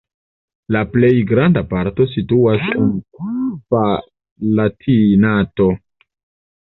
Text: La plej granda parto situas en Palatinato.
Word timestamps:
La 0.75 0.79
plej 0.93 1.09
granda 1.31 1.61
parto 1.73 2.07
situas 2.13 2.65
en 2.77 2.87
Palatinato. 3.75 5.69